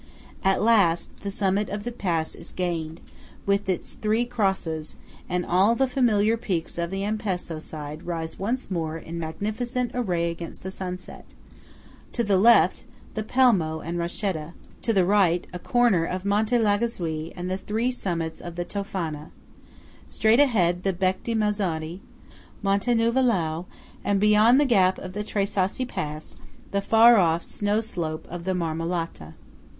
[0.43, 3.01] At last the summit of the pass is gained,
[3.45, 4.95] with its three crosses;
[5.29, 10.31] and all the familiar peaks of the Ampezzo side rise once more in magnificent array
[10.31, 12.83] against the sunset:–to the left,
[13.13, 17.91] the Pelmo and Rochetta; to the right, a corner of Monte Lagazuoi and the three
[17.91, 19.29] summits of the Tofana;
[20.07, 21.99] straight ahead the Bec di Mezzodi,
[22.63, 23.65] Monte Nuvolau,
[24.03, 26.37] and beyond the gap of the Tre Sassi pass,
[26.71, 29.35] the far off snow slope of the Marmolata.